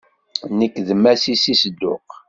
Nekk 0.57 0.75
d 0.87 0.89
Masi 1.01 1.35
si 1.41 1.53
Sedduq. 1.61 2.09